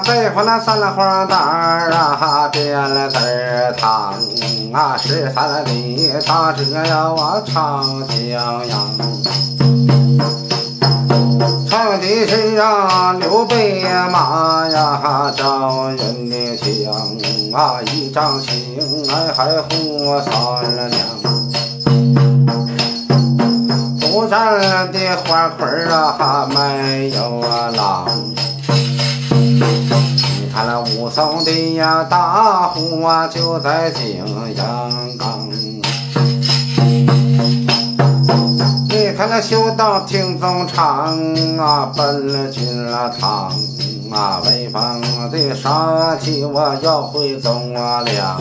[0.00, 4.14] 破那三了花蛋儿啊，变了字儿汤
[4.72, 8.90] 啊，十三里大这要啊长江阳。
[11.68, 16.92] 唱的是啊刘备马呀，赵云的枪
[17.52, 20.32] 啊，一丈青哎还护三
[20.90, 21.00] 娘。
[24.00, 24.60] 独占
[24.92, 27.03] 的花魁儿啊，没
[30.66, 34.24] 那武松的呀大虎啊，就在景
[34.56, 35.48] 阳冈。
[38.88, 41.16] 你看那修道听宗长
[41.58, 43.52] 啊，奔了进了堂
[44.10, 45.00] 啊，潍坊
[45.30, 48.40] 的杀气我要回宗啊两。